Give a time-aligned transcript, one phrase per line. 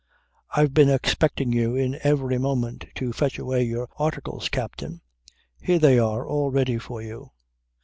[0.49, 5.01] "I've been expecting you in every moment to fetch away your Articles, Captain.
[5.61, 7.29] Here they are all ready for you."